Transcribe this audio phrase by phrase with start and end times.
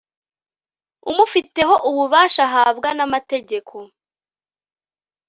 [1.09, 3.75] umufiteho ububasha ahabwa n'amategeko